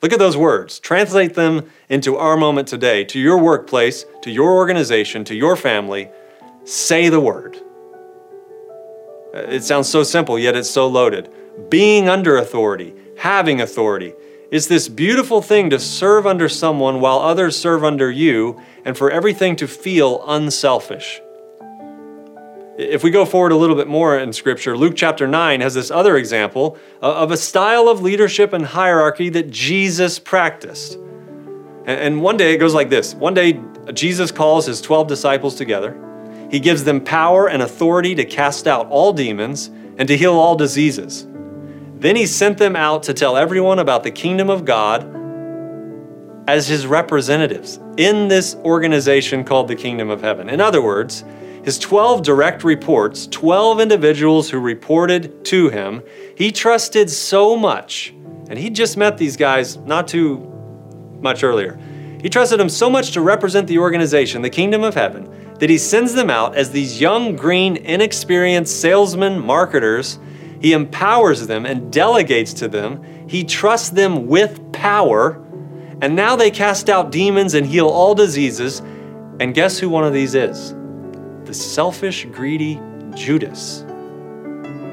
Look 0.02 0.14
at 0.14 0.20
those 0.20 0.38
words. 0.38 0.80
Translate 0.80 1.34
them 1.34 1.70
into 1.90 2.18
our 2.18 2.38
moment 2.38 2.68
today, 2.68 3.04
to 3.06 3.20
your 3.20 3.40
workplace, 3.40 4.06
to 4.22 4.32
your 4.32 4.54
organization, 4.54 5.24
to 5.26 5.36
your 5.36 5.56
family. 5.56 6.10
Say 6.66 7.10
the 7.10 7.20
word. 7.20 7.58
It 9.34 9.64
sounds 9.64 9.90
so 9.90 10.04
simple, 10.04 10.38
yet 10.38 10.56
it's 10.56 10.70
so 10.70 10.88
loaded. 10.88 11.32
Being 11.70 12.10
under 12.10 12.38
authority, 12.38 12.94
having 13.18 13.62
authority. 13.62 14.14
It's 14.52 14.68
this 14.68 14.88
beautiful 14.88 15.42
thing 15.42 15.72
to 15.72 15.80
serve 15.80 16.28
under 16.28 16.48
someone 16.48 17.02
while 17.02 17.20
others 17.20 17.58
serve 17.58 17.84
under 17.84 18.12
you, 18.12 18.62
and 18.86 18.98
for 18.98 19.12
everything 19.12 19.56
to 19.58 19.68
feel 19.68 20.24
unselfish. 20.28 21.22
If 22.78 23.04
we 23.04 23.10
go 23.10 23.26
forward 23.26 23.52
a 23.52 23.56
little 23.56 23.76
bit 23.76 23.88
more 23.88 24.20
in 24.20 24.32
Scripture, 24.32 24.78
Luke 24.78 24.94
chapter 24.96 25.28
9 25.28 25.62
has 25.62 25.74
this 25.74 25.90
other 25.90 26.16
example 26.16 26.78
of 27.02 27.32
a 27.32 27.38
style 27.38 27.90
of 27.90 28.04
leadership 28.04 28.54
and 28.54 28.64
hierarchy 28.64 29.30
that 29.30 29.50
Jesus 29.50 30.20
practiced. 30.20 30.96
And 31.88 32.22
one 32.22 32.38
day 32.38 32.54
it 32.54 32.60
goes 32.60 32.76
like 32.76 32.92
this 32.92 33.16
One 33.16 33.34
day, 33.34 33.60
Jesus 33.94 34.32
calls 34.32 34.68
his 34.68 34.80
12 34.80 35.08
disciples 35.08 35.56
together. 35.56 35.98
He 36.52 36.60
gives 36.60 36.84
them 36.84 37.04
power 37.04 37.50
and 37.50 37.64
authority 37.64 38.14
to 38.14 38.26
cast 38.26 38.68
out 38.68 38.88
all 38.90 39.12
demons 39.12 39.72
and 39.98 40.08
to 40.08 40.16
heal 40.16 40.34
all 40.34 40.56
diseases. 40.56 41.26
Then 41.96 42.16
he 42.16 42.28
sent 42.28 42.60
them 42.60 42.76
out 42.76 43.02
to 43.04 43.14
tell 43.16 43.38
everyone 43.38 43.80
about 43.80 44.04
the 44.04 44.12
kingdom 44.12 44.52
of 44.52 44.66
God 44.66 45.16
as 46.48 46.68
his 46.68 46.86
representatives 46.86 47.80
in 47.98 48.28
this 48.28 48.54
organization 48.58 49.44
called 49.44 49.68
the 49.68 49.76
kingdom 49.76 50.12
of 50.12 50.22
heaven. 50.22 50.48
In 50.48 50.62
other 50.62 50.82
words, 50.84 51.24
his 51.68 51.78
12 51.80 52.24
direct 52.24 52.64
reports, 52.64 53.28
12 53.28 53.82
individuals 53.82 54.50
who 54.50 54.58
reported 54.58 55.44
to 55.44 55.68
him, 55.68 56.02
he 56.34 56.50
trusted 56.50 57.10
so 57.10 57.58
much. 57.58 58.14
And 58.50 58.58
he 58.58 58.70
just 58.70 58.96
met 58.96 59.18
these 59.18 59.36
guys 59.36 59.76
not 59.76 60.08
too 60.08 60.38
much 61.20 61.44
earlier. 61.44 61.78
He 62.22 62.30
trusted 62.30 62.58
them 62.58 62.70
so 62.70 62.90
much 62.90 63.12
to 63.12 63.20
represent 63.20 63.68
the 63.68 63.80
organization, 63.80 64.42
the 64.42 64.50
kingdom 64.50 64.82
of 64.82 64.94
heaven, 64.94 65.56
that 65.60 65.70
he 65.70 65.78
sends 65.78 66.14
them 66.14 66.30
out 66.30 66.56
as 66.56 66.72
these 66.72 67.02
young, 67.02 67.36
green, 67.36 67.76
inexperienced 67.76 68.80
salesmen, 68.80 69.38
marketers. 69.38 70.20
He 70.62 70.72
empowers 70.72 71.48
them 71.48 71.66
and 71.66 71.92
delegates 71.92 72.54
to 72.54 72.70
them. 72.70 73.28
He 73.28 73.44
trusts 73.44 73.90
them 73.90 74.28
with 74.28 74.72
power. 74.72 75.46
And 76.02 76.16
now 76.16 76.38
they 76.38 76.50
cast 76.50 76.90
out 76.90 77.12
demons 77.12 77.56
and 77.56 77.66
heal 77.68 77.90
all 77.90 78.16
diseases. 78.16 78.80
And 79.42 79.54
guess 79.54 79.78
who 79.78 79.90
one 79.90 80.06
of 80.06 80.14
these 80.14 80.34
is? 80.34 80.77
The 81.48 81.54
selfish, 81.54 82.26
greedy 82.26 82.80
Judas. 83.16 83.86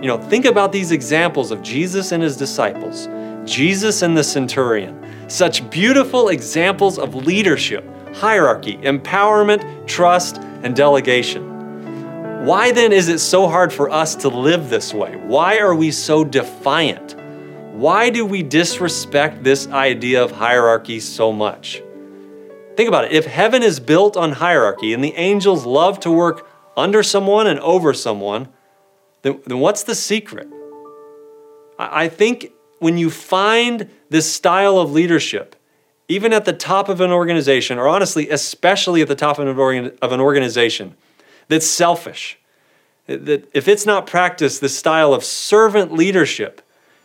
You 0.01 0.09
know, 0.09 0.19
think 0.19 0.45
about 0.45 0.71
these 0.71 0.93
examples 0.93 1.51
of 1.51 1.63
Jesus 1.63 2.13
and 2.13 2.23
his 2.23 2.37
disciples, 2.37 3.09
Jesus 3.45 4.03
and 4.03 4.17
the 4.17 4.25
centurion. 4.25 5.01
Such 5.29 5.69
beautiful 5.71 6.29
examples 6.29 6.99
of 6.99 7.15
leadership, 7.15 7.85
hierarchy, 8.15 8.77
empowerment, 8.79 9.87
trust, 9.87 10.39
and 10.63 10.77
delegation. 10.77 12.45
Why 12.45 12.73
then 12.73 12.93
is 12.93 13.09
it 13.09 13.19
so 13.19 13.49
hard 13.49 13.73
for 13.73 13.91
us 13.91 14.15
to 14.17 14.29
live 14.29 14.69
this 14.69 14.93
way? 14.93 15.17
Why 15.17 15.59
are 15.59 15.75
we 15.75 15.91
so 15.91 16.25
defiant? 16.25 17.17
Why 17.73 18.11
do 18.11 18.25
we 18.25 18.43
disrespect 18.43 19.43
this 19.43 19.67
idea 19.69 20.23
of 20.23 20.31
hierarchy 20.31 21.01
so 21.01 21.33
much? 21.33 21.83
Think 22.77 22.89
about 22.89 23.05
it. 23.05 23.13
If 23.13 23.27
heaven 23.27 23.63
is 23.63 23.79
built 23.81 24.17
on 24.17 24.33
hierarchy 24.33 24.93
and 24.93 25.03
the 25.03 25.15
angels 25.15 25.65
love 25.65 26.01
to 26.01 26.11
work 26.11 26.49
under 26.77 27.03
someone 27.03 27.47
and 27.47 27.61
over 27.61 27.95
someone, 27.95 28.49
then, 29.23 29.41
then 29.47 29.61
what's 29.61 29.85
the 29.85 29.95
secret? 29.95 30.49
I, 31.79 32.05
I 32.05 32.09
think 32.09 32.53
when 32.81 32.99
you 32.99 33.11
find 33.11 33.89
this 34.11 34.31
style 34.33 34.79
of 34.79 34.93
leadership, 34.93 35.57
even 36.09 36.33
at 36.33 36.45
the 36.45 36.53
top 36.53 36.89
of 36.89 37.01
an 37.01 37.11
organization, 37.11 37.79
or 37.79 37.89
honestly, 37.89 38.29
especially 38.29 39.01
at 39.03 39.09
the 39.09 39.15
top 39.15 39.39
of 39.39 39.47
an, 39.47 39.97
of 40.03 40.13
an 40.13 40.21
organization, 40.21 40.97
that's 41.49 41.67
selfish, 41.67 42.39
that 43.07 43.49
if 43.55 43.69
it's 43.69 43.87
not 43.87 44.07
practiced, 44.07 44.61
this 44.61 44.77
style 44.77 45.15
of 45.15 45.25
servant 45.25 45.93
leadership, 45.93 46.61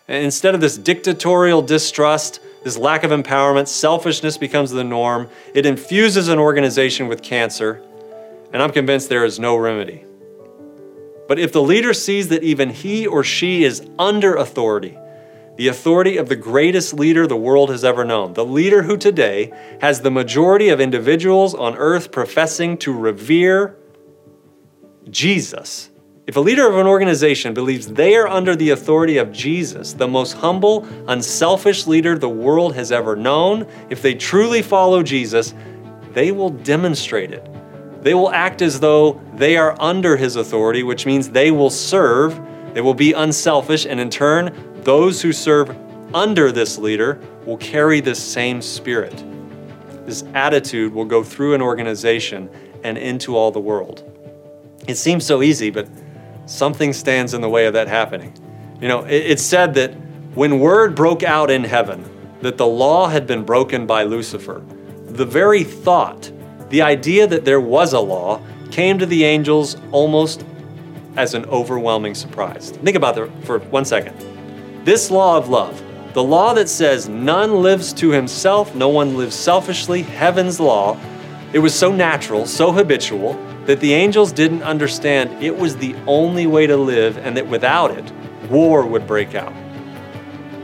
instead 0.07 0.55
of 0.55 0.61
this 0.61 0.77
dictatorial 0.77 1.61
distrust, 1.61 2.39
this 2.63 2.77
lack 2.77 3.03
of 3.03 3.11
empowerment, 3.11 3.67
selfishness 3.67 4.37
becomes 4.37 4.71
the 4.71 4.83
norm. 4.83 5.29
It 5.53 5.65
infuses 5.65 6.27
an 6.27 6.39
organization 6.39 7.07
with 7.07 7.21
cancer, 7.21 7.81
and 8.51 8.61
I'm 8.61 8.71
convinced 8.71 9.09
there 9.09 9.25
is 9.25 9.39
no 9.39 9.55
remedy. 9.55 10.05
But 11.27 11.39
if 11.39 11.51
the 11.51 11.61
leader 11.61 11.93
sees 11.93 12.29
that 12.29 12.43
even 12.43 12.69
he 12.71 13.05
or 13.05 13.23
she 13.23 13.63
is 13.63 13.87
under 13.97 14.35
authority, 14.35 14.97
the 15.57 15.67
authority 15.67 16.17
of 16.17 16.29
the 16.29 16.35
greatest 16.35 16.93
leader 16.93 17.27
the 17.27 17.35
world 17.37 17.69
has 17.69 17.83
ever 17.83 18.03
known, 18.03 18.33
the 18.33 18.45
leader 18.45 18.81
who 18.83 18.97
today 18.97 19.51
has 19.81 20.01
the 20.01 20.09
majority 20.11 20.69
of 20.69 20.79
individuals 20.79 21.53
on 21.53 21.75
earth 21.75 22.11
professing 22.11 22.77
to 22.79 22.91
revere 22.91 23.77
Jesus 25.09 25.89
if 26.29 26.36
a 26.36 26.39
leader 26.39 26.67
of 26.67 26.77
an 26.77 26.86
organization 26.86 27.55
believes 27.55 27.88
they 27.88 28.15
are 28.15 28.27
under 28.27 28.55
the 28.55 28.69
authority 28.69 29.17
of 29.17 29.31
Jesus, 29.31 29.93
the 29.93 30.07
most 30.07 30.33
humble, 30.33 30.88
unselfish 31.07 31.88
leader 31.88 32.19
the 32.19 32.29
world 32.29 32.75
has 32.75 32.91
ever 32.91 33.15
known, 33.15 33.65
if 33.89 34.03
they 34.03 34.13
truly 34.13 34.62
follow 34.62 35.01
Jesus, 35.01 35.55
they 36.13 36.31
will 36.31 36.51
demonstrate 36.51 37.31
it. 37.31 37.50
They 38.03 38.13
will 38.13 38.29
act 38.29 38.62
as 38.62 38.79
though 38.79 39.19
they 39.38 39.57
are 39.57 39.75
under 39.81 40.15
his 40.17 40.36
authority, 40.36 40.83
which 40.83 41.07
means 41.07 41.31
they 41.31 41.50
will 41.50 41.71
serve, 41.71 42.39
they 42.75 42.81
will 42.81 42.93
be 42.93 43.13
unselfish, 43.13 43.88
and 43.88 44.00
in 44.00 44.12
turn, 44.12 44.53
those 44.83 45.24
who 45.24 45.33
serve 45.33 45.75
under 46.13 46.51
this 46.51 46.77
leader 46.77 47.19
will 47.48 47.57
carry 47.57 48.01
this 48.01 48.24
same 48.24 48.62
spirit. 48.62 49.24
This 50.05 50.24
attitude 50.36 50.93
will 50.93 51.05
go 51.05 51.24
through 51.24 51.55
an 51.55 51.62
organization 51.63 52.51
and 52.83 53.00
into 53.00 53.36
all 53.36 53.50
the 53.50 53.59
world. 53.59 54.03
It 54.88 54.95
seems 54.95 55.25
so 55.25 55.41
easy, 55.41 55.71
but 55.71 55.88
something 56.49 56.93
stands 56.93 57.33
in 57.33 57.41
the 57.41 57.49
way 57.49 57.67
of 57.67 57.73
that 57.73 57.87
happening. 57.87 58.33
You 58.81 58.87
know, 58.87 59.05
it's 59.05 59.43
said 59.43 59.73
that 59.75 59.93
when 60.33 60.59
word 60.59 60.95
broke 60.95 61.21
out 61.23 61.51
in 61.51 61.63
heaven 61.63 62.03
that 62.41 62.57
the 62.57 62.65
law 62.65 63.07
had 63.07 63.27
been 63.27 63.43
broken 63.43 63.85
by 63.85 64.03
Lucifer, 64.03 64.63
the 65.05 65.25
very 65.25 65.63
thought, 65.63 66.31
the 66.69 66.81
idea 66.81 67.27
that 67.27 67.45
there 67.45 67.59
was 67.59 67.93
a 67.93 67.99
law, 67.99 68.41
came 68.71 68.97
to 68.99 69.05
the 69.05 69.25
angels 69.25 69.77
almost 69.91 70.45
as 71.17 71.33
an 71.33 71.45
overwhelming 71.45 72.15
surprise. 72.15 72.71
Think 72.71 72.95
about 72.95 73.15
that 73.15 73.29
for 73.43 73.59
one 73.59 73.85
second. 73.85 74.15
This 74.85 75.11
law 75.11 75.37
of 75.37 75.49
love, 75.49 75.83
the 76.13 76.23
law 76.23 76.53
that 76.53 76.69
says 76.69 77.09
none 77.09 77.61
lives 77.61 77.93
to 77.93 78.09
himself, 78.09 78.73
no 78.73 78.89
one 78.89 79.17
lives 79.17 79.35
selfishly, 79.35 80.01
heaven's 80.01 80.59
law, 80.59 80.97
it 81.53 81.59
was 81.59 81.75
so 81.75 81.91
natural, 81.91 82.45
so 82.45 82.71
habitual, 82.71 83.33
that 83.69 83.81
the 83.81 83.93
angels 83.93 84.31
didn't 84.31 84.63
understand 84.63 85.43
it 85.43 85.55
was 85.55 85.77
the 85.77 85.93
only 86.07 86.47
way 86.47 86.65
to 86.65 86.75
live 86.75 87.19
and 87.19 87.38
that 87.38 87.45
without 87.45 87.91
it, 87.91 88.11
war 88.49 88.83
would 88.83 89.05
break 89.05 89.35
out. 89.35 89.53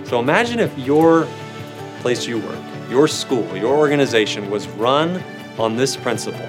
So 0.07 0.19
imagine 0.19 0.59
if 0.59 0.75
your 0.75 1.27
place 1.99 2.25
you 2.25 2.39
work, 2.39 2.59
your 2.89 3.07
school, 3.07 3.55
your 3.55 3.77
organization 3.77 4.49
was 4.49 4.67
run 4.69 5.21
on 5.59 5.75
this 5.75 5.95
principle. 5.95 6.47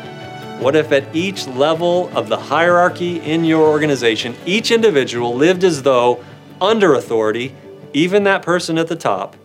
What 0.59 0.75
if 0.75 0.93
at 0.93 1.15
each 1.15 1.47
level 1.47 2.09
of 2.17 2.31
the 2.31 2.39
hierarchy 2.39 3.21
in 3.21 3.45
your 3.45 3.69
organization, 3.69 4.35
each 4.47 4.71
individual 4.71 5.35
lived 5.35 5.63
as 5.63 5.83
though 5.83 6.25
under 6.59 6.95
authority, 6.95 7.55
even 7.93 8.25
that 8.25 8.41
person 8.41 8.79
at 8.79 8.89
the 8.89 8.97
top, 8.97 9.37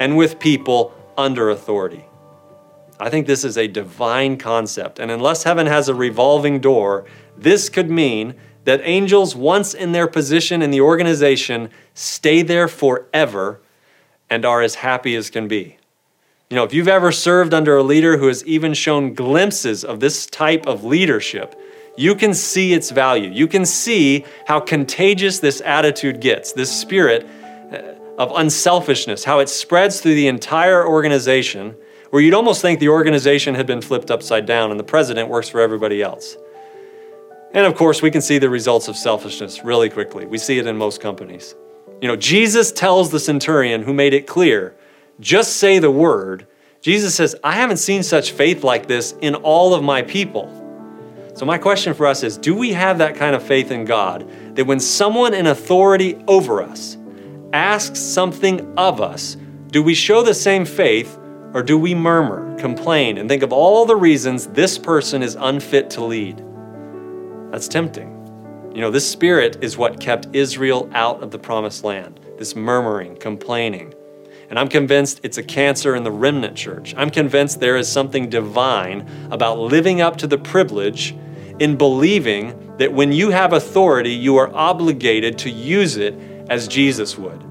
and 0.00 0.18
with 0.18 0.38
people 0.38 0.92
under 1.16 1.48
authority? 1.48 2.07
I 3.00 3.10
think 3.10 3.26
this 3.26 3.44
is 3.44 3.56
a 3.56 3.68
divine 3.68 4.36
concept. 4.36 4.98
And 4.98 5.10
unless 5.10 5.44
heaven 5.44 5.66
has 5.66 5.88
a 5.88 5.94
revolving 5.94 6.60
door, 6.60 7.06
this 7.36 7.68
could 7.68 7.90
mean 7.90 8.34
that 8.64 8.80
angels, 8.84 9.34
once 9.34 9.72
in 9.72 9.92
their 9.92 10.06
position 10.06 10.62
in 10.62 10.70
the 10.70 10.80
organization, 10.80 11.70
stay 11.94 12.42
there 12.42 12.68
forever 12.68 13.60
and 14.28 14.44
are 14.44 14.60
as 14.62 14.76
happy 14.76 15.14
as 15.16 15.30
can 15.30 15.48
be. 15.48 15.78
You 16.50 16.56
know, 16.56 16.64
if 16.64 16.72
you've 16.72 16.88
ever 16.88 17.12
served 17.12 17.52
under 17.52 17.76
a 17.76 17.82
leader 17.82 18.16
who 18.16 18.26
has 18.26 18.44
even 18.44 18.74
shown 18.74 19.14
glimpses 19.14 19.84
of 19.84 20.00
this 20.00 20.26
type 20.26 20.66
of 20.66 20.82
leadership, 20.82 21.54
you 21.96 22.14
can 22.14 22.32
see 22.32 22.72
its 22.72 22.90
value. 22.90 23.30
You 23.30 23.48
can 23.48 23.66
see 23.66 24.24
how 24.46 24.60
contagious 24.60 25.40
this 25.40 25.60
attitude 25.60 26.20
gets, 26.20 26.52
this 26.52 26.70
spirit 26.70 27.26
uh, 27.72 27.94
of 28.16 28.32
unselfishness, 28.34 29.24
how 29.24 29.40
it 29.40 29.48
spreads 29.48 30.00
through 30.00 30.14
the 30.14 30.28
entire 30.28 30.86
organization, 30.86 31.76
where 32.10 32.22
you'd 32.22 32.34
almost 32.34 32.62
think 32.62 32.80
the 32.80 32.88
organization 32.88 33.54
had 33.54 33.66
been 33.66 33.80
flipped 33.80 34.10
upside 34.10 34.46
down 34.46 34.70
and 34.70 34.80
the 34.80 34.84
president 34.84 35.28
works 35.28 35.48
for 35.48 35.60
everybody 35.60 36.02
else. 36.02 36.36
And 37.52 37.66
of 37.66 37.74
course, 37.74 38.02
we 38.02 38.10
can 38.10 38.20
see 38.20 38.38
the 38.38 38.50
results 38.50 38.88
of 38.88 38.96
selfishness 38.96 39.64
really 39.64 39.88
quickly. 39.88 40.26
We 40.26 40.38
see 40.38 40.58
it 40.58 40.66
in 40.66 40.76
most 40.76 41.00
companies. 41.00 41.54
You 42.00 42.08
know, 42.08 42.16
Jesus 42.16 42.70
tells 42.72 43.10
the 43.10 43.20
centurion 43.20 43.82
who 43.82 43.92
made 43.92 44.14
it 44.14 44.26
clear, 44.26 44.76
just 45.20 45.56
say 45.56 45.78
the 45.78 45.90
word. 45.90 46.46
Jesus 46.80 47.14
says, 47.14 47.34
I 47.42 47.52
haven't 47.52 47.78
seen 47.78 48.02
such 48.02 48.32
faith 48.32 48.62
like 48.62 48.86
this 48.86 49.14
in 49.20 49.34
all 49.34 49.74
of 49.74 49.82
my 49.82 50.02
people. 50.02 50.54
So, 51.34 51.46
my 51.46 51.58
question 51.58 51.94
for 51.94 52.06
us 52.06 52.22
is 52.22 52.36
do 52.36 52.54
we 52.54 52.72
have 52.72 52.98
that 52.98 53.14
kind 53.14 53.34
of 53.34 53.42
faith 53.42 53.70
in 53.70 53.84
God 53.84 54.28
that 54.56 54.66
when 54.66 54.80
someone 54.80 55.34
in 55.34 55.46
authority 55.46 56.22
over 56.26 56.62
us 56.62 56.96
asks 57.52 58.00
something 58.00 58.76
of 58.76 59.00
us, 59.00 59.36
do 59.68 59.82
we 59.82 59.94
show 59.94 60.22
the 60.22 60.34
same 60.34 60.64
faith 60.64 61.18
or 61.54 61.62
do 61.62 61.78
we 61.78 61.94
murmur, 61.94 62.56
complain, 62.58 63.18
and 63.18 63.28
think 63.28 63.42
of 63.42 63.52
all 63.52 63.86
the 63.86 63.96
reasons 63.96 64.48
this 64.48 64.78
person 64.78 65.22
is 65.22 65.36
unfit 65.38 65.90
to 65.90 66.04
lead? 66.04 66.44
That's 67.50 67.68
tempting. 67.68 68.14
You 68.74 68.82
know, 68.82 68.90
this 68.90 69.10
spirit 69.10 69.62
is 69.62 69.76
what 69.76 69.98
kept 69.98 70.28
Israel 70.34 70.90
out 70.92 71.22
of 71.22 71.30
the 71.30 71.38
promised 71.38 71.84
land 71.84 72.20
this 72.36 72.54
murmuring, 72.54 73.16
complaining. 73.16 73.92
And 74.48 74.58
I'm 74.58 74.68
convinced 74.68 75.20
it's 75.24 75.38
a 75.38 75.42
cancer 75.42 75.96
in 75.96 76.04
the 76.04 76.12
remnant 76.12 76.56
church. 76.56 76.94
I'm 76.96 77.10
convinced 77.10 77.58
there 77.58 77.76
is 77.76 77.90
something 77.90 78.28
divine 78.28 79.08
about 79.32 79.58
living 79.58 80.00
up 80.00 80.16
to 80.18 80.26
the 80.26 80.38
privilege 80.38 81.16
in 81.58 81.76
believing 81.76 82.76
that 82.78 82.92
when 82.92 83.10
you 83.10 83.30
have 83.30 83.52
authority, 83.52 84.12
you 84.12 84.36
are 84.36 84.54
obligated 84.54 85.36
to 85.38 85.50
use 85.50 85.96
it 85.96 86.14
as 86.48 86.68
Jesus 86.68 87.18
would. 87.18 87.47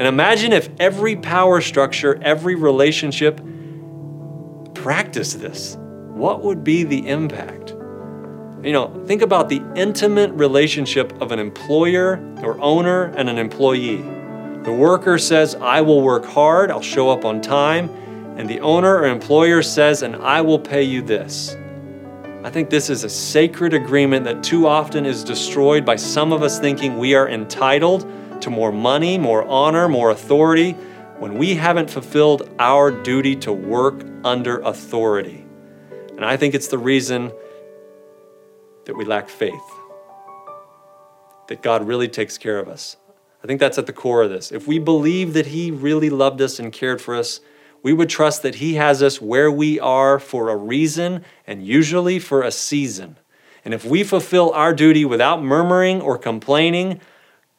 And 0.00 0.08
imagine 0.08 0.54
if 0.54 0.70
every 0.80 1.14
power 1.14 1.60
structure, 1.60 2.18
every 2.22 2.54
relationship 2.54 3.38
practiced 4.72 5.42
this. 5.42 5.76
What 5.78 6.42
would 6.42 6.64
be 6.64 6.84
the 6.84 7.06
impact? 7.06 7.72
You 8.62 8.72
know, 8.72 9.04
think 9.04 9.20
about 9.20 9.50
the 9.50 9.60
intimate 9.76 10.30
relationship 10.30 11.12
of 11.20 11.32
an 11.32 11.38
employer 11.38 12.18
or 12.42 12.58
owner 12.62 13.12
and 13.14 13.28
an 13.28 13.36
employee. 13.36 14.00
The 14.62 14.72
worker 14.72 15.18
says, 15.18 15.54
I 15.56 15.82
will 15.82 16.00
work 16.00 16.24
hard, 16.24 16.70
I'll 16.70 16.80
show 16.80 17.10
up 17.10 17.26
on 17.26 17.42
time, 17.42 17.90
and 18.38 18.48
the 18.48 18.60
owner 18.60 19.00
or 19.00 19.06
employer 19.06 19.62
says, 19.62 20.02
and 20.02 20.16
I 20.16 20.40
will 20.40 20.58
pay 20.58 20.82
you 20.82 21.02
this. 21.02 21.58
I 22.42 22.48
think 22.48 22.70
this 22.70 22.88
is 22.88 23.04
a 23.04 23.10
sacred 23.10 23.74
agreement 23.74 24.24
that 24.24 24.42
too 24.42 24.66
often 24.66 25.04
is 25.04 25.22
destroyed 25.22 25.84
by 25.84 25.96
some 25.96 26.32
of 26.32 26.42
us 26.42 26.58
thinking 26.58 26.96
we 26.96 27.12
are 27.14 27.28
entitled 27.28 28.10
to 28.42 28.50
more 28.50 28.72
money, 28.72 29.18
more 29.18 29.44
honor, 29.46 29.88
more 29.88 30.10
authority, 30.10 30.72
when 31.18 31.36
we 31.36 31.54
haven't 31.54 31.90
fulfilled 31.90 32.48
our 32.58 32.90
duty 32.90 33.36
to 33.36 33.52
work 33.52 34.04
under 34.24 34.60
authority. 34.60 35.44
And 36.16 36.24
I 36.24 36.36
think 36.36 36.54
it's 36.54 36.68
the 36.68 36.78
reason 36.78 37.32
that 38.86 38.96
we 38.96 39.04
lack 39.04 39.28
faith, 39.28 39.54
that 41.48 41.62
God 41.62 41.86
really 41.86 42.08
takes 42.08 42.38
care 42.38 42.58
of 42.58 42.68
us. 42.68 42.96
I 43.42 43.46
think 43.46 43.60
that's 43.60 43.78
at 43.78 43.86
the 43.86 43.92
core 43.92 44.22
of 44.22 44.30
this. 44.30 44.52
If 44.52 44.66
we 44.66 44.78
believe 44.78 45.32
that 45.34 45.46
He 45.46 45.70
really 45.70 46.10
loved 46.10 46.40
us 46.40 46.58
and 46.58 46.72
cared 46.72 47.00
for 47.00 47.14
us, 47.14 47.40
we 47.82 47.92
would 47.92 48.10
trust 48.10 48.42
that 48.42 48.56
He 48.56 48.74
has 48.74 49.02
us 49.02 49.20
where 49.20 49.50
we 49.50 49.80
are 49.80 50.18
for 50.18 50.50
a 50.50 50.56
reason 50.56 51.24
and 51.46 51.66
usually 51.66 52.18
for 52.18 52.42
a 52.42 52.50
season. 52.50 53.16
And 53.64 53.74
if 53.74 53.84
we 53.84 54.04
fulfill 54.04 54.52
our 54.52 54.74
duty 54.74 55.04
without 55.04 55.42
murmuring 55.42 56.00
or 56.00 56.18
complaining, 56.18 57.00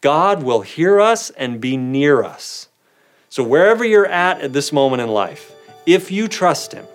God 0.01 0.41
will 0.41 0.61
hear 0.61 0.99
us 0.99 1.29
and 1.29 1.61
be 1.61 1.77
near 1.77 2.23
us. 2.23 2.67
So, 3.29 3.43
wherever 3.43 3.85
you're 3.85 4.07
at 4.07 4.41
at 4.41 4.51
this 4.51 4.73
moment 4.73 5.01
in 5.01 5.09
life, 5.09 5.53
if 5.85 6.11
you 6.11 6.27
trust 6.27 6.73
Him 6.73 6.85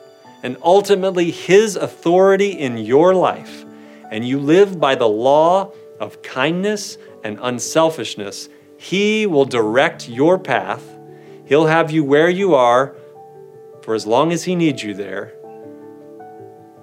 and 0.42 0.56
ultimately 0.62 1.30
His 1.30 1.76
authority 1.76 2.50
in 2.50 2.76
your 2.76 3.14
life, 3.14 3.64
and 4.10 4.26
you 4.26 4.38
live 4.38 4.78
by 4.78 4.94
the 4.94 5.08
law 5.08 5.72
of 5.98 6.22
kindness 6.22 6.98
and 7.24 7.38
unselfishness, 7.40 8.48
He 8.76 9.26
will 9.26 9.44
direct 9.44 10.08
your 10.08 10.38
path. 10.38 10.82
He'll 11.46 11.66
have 11.66 11.90
you 11.90 12.04
where 12.04 12.28
you 12.28 12.54
are 12.54 12.94
for 13.82 13.94
as 13.94 14.06
long 14.06 14.32
as 14.32 14.44
He 14.44 14.54
needs 14.56 14.82
you 14.82 14.94
there. 14.94 15.32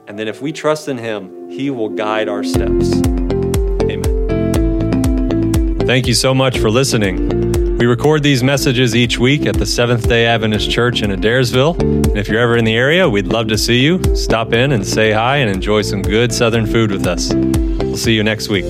And 0.08 0.18
then 0.18 0.28
if 0.28 0.42
we 0.42 0.52
trust 0.52 0.88
in 0.88 0.98
Him, 0.98 1.50
He 1.50 1.70
will 1.70 1.90
guide 1.90 2.28
our 2.28 2.44
steps. 2.44 3.13
Thank 5.94 6.08
you 6.08 6.16
so 6.16 6.34
much 6.34 6.58
for 6.58 6.72
listening. 6.72 7.78
We 7.78 7.86
record 7.86 8.24
these 8.24 8.42
messages 8.42 8.96
each 8.96 9.20
week 9.20 9.46
at 9.46 9.54
the 9.54 9.66
Seventh 9.68 10.10
day 10.10 10.26
Adventist 10.26 10.72
Church 10.72 11.04
in 11.04 11.12
Adairsville. 11.12 11.80
And 11.80 12.18
if 12.18 12.28
you're 12.28 12.42
ever 12.42 12.58
in 12.58 12.66
the 12.66 12.76
area, 12.76 13.08
we'd 13.08 13.28
love 13.28 13.48
to 13.50 13.60
see 13.60 13.80
you. 13.80 14.02
Stop 14.16 14.54
in 14.54 14.72
and 14.72 14.84
say 14.84 15.12
hi 15.12 15.38
and 15.38 15.52
enjoy 15.52 15.84
some 15.84 16.02
good 16.02 16.34
Southern 16.34 16.66
food 16.66 16.90
with 16.90 17.06
us. 17.06 17.32
We'll 17.36 17.96
see 17.96 18.16
you 18.16 18.24
next 18.24 18.50
week. 18.50 18.66